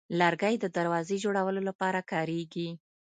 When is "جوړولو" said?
1.23-1.61